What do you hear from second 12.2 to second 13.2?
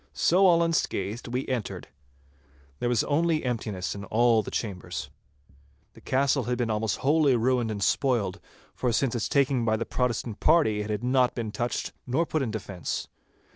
put in defence.